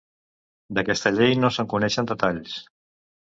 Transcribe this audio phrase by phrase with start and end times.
[0.77, 2.57] D'aquesta llei no se'n coneixen detalls.